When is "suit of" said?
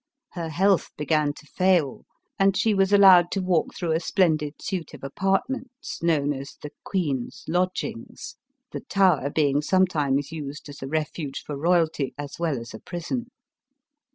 4.59-5.03